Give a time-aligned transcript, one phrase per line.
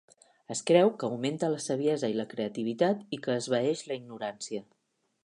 [0.53, 4.65] Es creu que augmenta la saviesa i la creativitat i que esvaeix la ignorància.